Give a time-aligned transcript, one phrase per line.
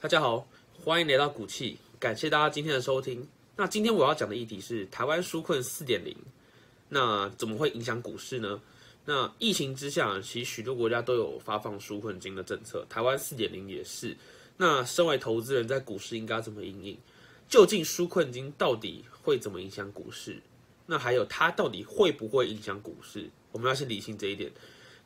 [0.00, 0.46] 大家好，
[0.82, 3.28] 欢迎来到股气，感谢大家今天的收听。
[3.56, 6.16] 那今天我要讲的议题是台湾纾困四点零，
[6.88, 8.58] 那怎么会影响股市呢？
[9.10, 14.14] 那疫情之下，其实许多国家都有发放纾困金的政策，台湾四点零也是。
[14.58, 16.98] 那身为投资人，在股市应该怎么应应？
[17.48, 20.42] 究竟纾困金到底会怎么影响股市？
[20.84, 23.30] 那还有它到底会不会影响股市？
[23.50, 24.52] 我们要先理清这一点。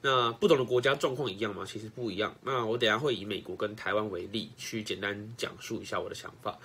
[0.00, 1.64] 那不同的国家状况一样吗？
[1.64, 2.34] 其实不一样。
[2.42, 6.58] 那我等下会以美国跟台湾为例，去简单讲述一下我的想法。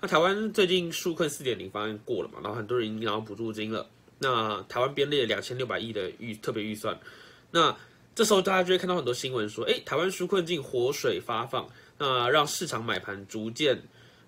[0.00, 2.40] 那台湾最近纾困四点零方案过了嘛？
[2.42, 3.88] 然后很多人已经拿到补助金了。
[4.20, 6.96] 那台湾编列两千六百亿的预特别预算。
[7.50, 7.76] 那
[8.14, 13.76] 这时候大家就会看到很多新闻说，哎，台湾纾困金活水发放，那让市场买盘逐渐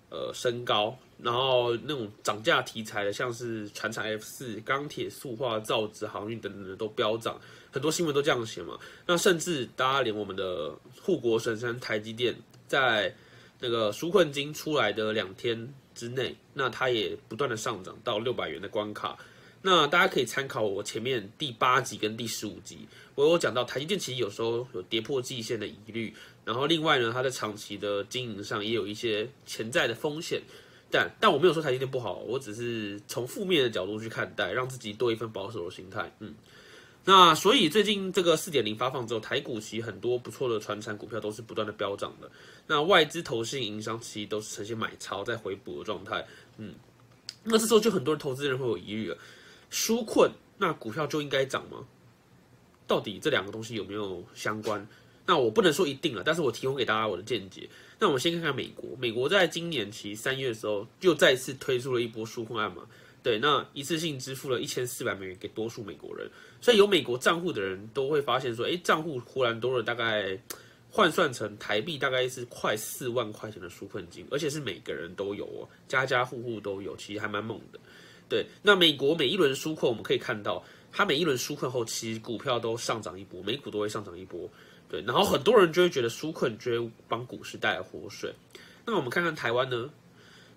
[0.09, 0.97] 呃升高。
[1.21, 7.39] 然后那种涨价题材的，像是船厂 F 四、钢铁、塑化、造纸、航运等等的都飙涨。
[7.71, 12.35] 很多新闻都这样写嘛，那甚至大家连我们的护国神山台积电，
[12.67, 13.15] 在
[13.59, 19.17] 那个纾困金出来的两天之内，那它也不断的上涨到六百元的关卡。
[19.65, 22.79] 那大家可以参考我前面第八集跟第十五集，
[23.15, 30.41] 我有讲到台积电其实有时候有跌破季线的疑虑，然后另外呢，它在长期的经营上也有一些潜在的风险。
[30.91, 36.13] 但但我没有说台积电不好，我只是从负面的角度去看待，让自己多一份保守的心态。
[36.19, 36.35] 嗯。
[37.05, 42.29] 那所以最近这个四点零发放之后，台股其实很多不错的传产股票都是不断的飙涨的。
[42.67, 46.25] 那外资投信营商其实都是呈现买超在回补的状态。
[46.57, 46.75] 嗯，
[47.43, 49.17] 那这时候就很多人投资人会有疑虑了：
[49.73, 51.85] 纾困那股票就应该涨吗？
[52.85, 54.87] 到底这两个东西有没有相关？
[55.25, 57.67] 那我不能说一定了，但是我提供给大家我的见解。
[57.97, 62.85] 那我们先看看美国，美国在今年其三月的时候又再次推出了一波纾困案嘛。
[63.23, 66.29] 对，那一次性支付了一千四百美元给多数美国人，
[66.61, 70.37] 所以有美国账户的人都会发现说，哎，账户忽然多了大概
[70.91, 77.79] 换算成台币大概是快四万块钱的纾困金，而且是每个人都有哦，家家户户都有，其实还蛮猛的。
[78.29, 84.49] 对，那美国每一轮纾困我们可以看到，它每一轮纾困后，其实股票都上涨一波，美股都会上涨一波。
[84.89, 88.33] 对，然后很多人就会觉得纾困就会帮股市带来活水。
[88.85, 89.89] 那我们看看台湾呢？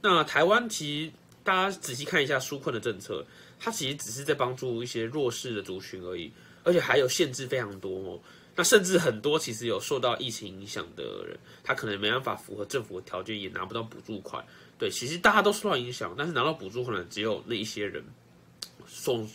[0.03, 1.12] 那台湾其实。
[1.47, 3.25] 大家仔细看一下纾困的政策，
[3.56, 6.28] 它其实只是在帮助一些弱势的族群而已，
[6.65, 8.21] 而且还有限制非常多哦。
[8.56, 14.44] 那甚至很多其实有受到疫情影响的人，他可能没办法符合政府的条件，也拿不到补助款。
[14.79, 18.05] 对，其实大家都受到影响，但是拿到补助可能只有那一些人。
[18.87, 19.29] 总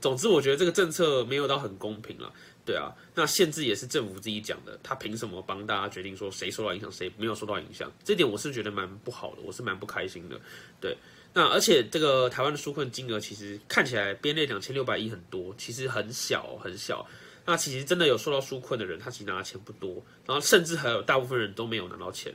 [0.00, 2.32] 总之，我觉得这个政策没有到很公平了。
[2.64, 7.90] 对啊，那限制也是政府自己讲的，他凭什么帮大家决定说谁受到影响，谁没有受到影响？
[8.04, 10.38] 这点我是觉得蛮不好的，我是蛮不开心的。
[10.80, 10.96] 对。
[11.34, 17.06] 那而且这个台湾的纾困金额其实看起来编列两千六百亿很多，其实很小很小。
[17.44, 22.34] 那其实真的有受到纾困的人，他其实拿的钱不多，然后甚至还有大部分人都没有拿到钱。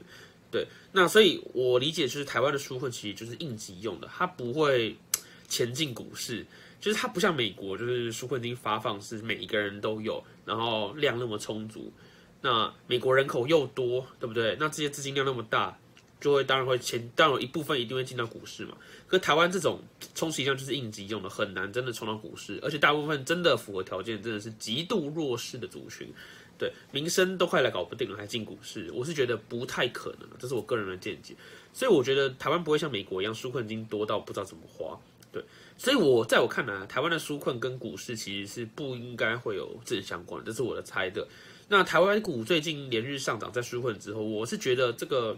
[0.53, 4.95] 对，那所以我理解就是台湾的纾困其实就是应急用的，它不会
[5.47, 6.45] 前进股市，
[6.79, 11.91] 就是它不像美国，就是纾困金发放是每一个人都有，然后量那么充足。
[12.39, 14.55] 那美国人口又多，对不对？
[14.59, 15.75] 那这些资金量那么大。
[16.23, 18.77] 就会当然会前，当然有一部分一定会进到股市嘛。
[19.07, 19.81] 可台湾这种
[20.15, 26.07] 充其量就是应急用的，很难真的冲到股市，而且大部分真的符合条件，真的是极度弱势的族群，
[26.57, 31.35] 对民生都快来搞不定了，还进股市，我是觉得不太可能，这是我个人的见解。
[31.73, 34.97] 所以我觉得台湾不会像美国一样纾困金多到不知道怎么花，
[35.33, 35.43] 对。
[35.77, 41.27] 所以我在我看来，台湾的纾困跟股市其实是不应该会有正相关，这是我的猜的。
[41.67, 45.37] 那台湾股最近连日上涨，在纾困之后，我是觉得这个。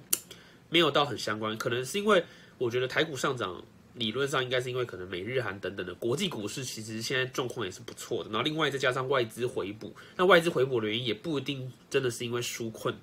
[0.69, 2.23] 没有到很相关，可能是因为
[2.57, 12.93] 我觉得台股上涨，理论上应该是因为可能美日韩等等的国际股市其实现在状况也是不错的，然后另外再加上外资回补，那外资回补的原因也不一定真的是因为纾困，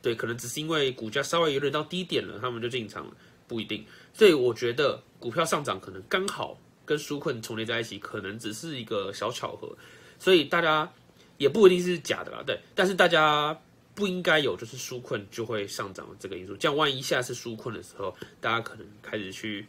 [0.00, 3.12] 对，可能只是因为股价稍微有点到低点了，他们就进场了，
[3.46, 3.84] 不一定。
[4.12, 9.76] 所以我觉得股票上涨可能刚好跟纾困重叠在一起，可能只是一个小巧合，
[10.18, 10.92] 所以大家
[11.36, 13.60] 也不一定是假的啦，对，但是大家。
[13.98, 16.56] 不应该有，就是纾困就会上涨的这个因素。
[16.56, 19.66] 这样万一下次纾困的时候，大家可能开始去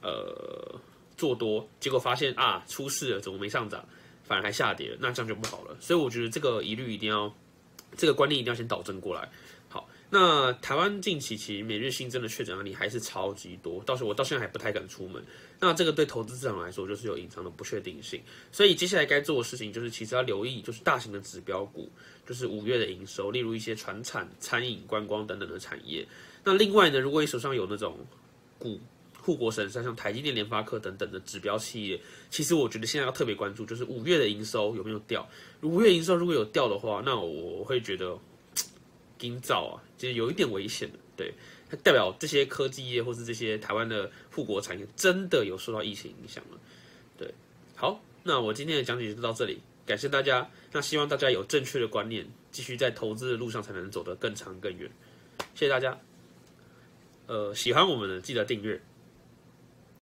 [0.00, 0.80] 呃
[1.14, 3.86] 做多，结果发现啊出事了，怎么没上涨，
[4.24, 5.76] 反而还下跌了，那这样就不好了。
[5.78, 7.30] 所以我觉得这个疑虑一定要，
[7.98, 9.30] 这个观念一定要先导正过来。
[10.10, 15.22] 那台湾近期其实每日新增的确诊案例还是超级多，到时候我到现在还不太敢出门。
[15.60, 21.90] 那这个对投资市场来说就是有隐藏的不确定性，所以接下来该做的事情就是其实要留意，就是大型的指标股，
[22.26, 26.06] 就是五月的营收，例如一些船产、餐饮、观光等等的产业。
[26.42, 27.98] 那另外呢，如果你手上有那种
[28.58, 28.80] 股
[29.20, 32.00] 护国神山，像台积电、联发科等等的指标企业，
[32.30, 35.28] 其实我觉得现在要特别关注，就是五月的营收有没有掉。
[35.60, 38.18] 五月营收如果有掉的话，那我会觉得
[39.18, 41.34] 今早啊，其实有一点危险的，对。
[41.70, 46.58] 它代表这些科技业或是这些台湾的护国产业真的有受到疫情影响了，
[47.18, 47.30] 对，
[47.76, 54.90] 好，那我今天的讲解就到这里，感谢大家，那希望大家有正确的观念，继续在投资的路上才能走得更长更远，
[55.54, 56.00] 谢谢大家，
[57.26, 58.80] 呃，喜欢我们的记得订阅。